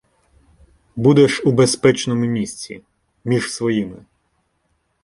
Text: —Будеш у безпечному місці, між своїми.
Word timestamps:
—Будеш 0.95 1.41
у 1.45 1.51
безпечному 1.51 2.25
місці, 2.25 2.81
між 3.25 3.51
своїми. 3.51 4.05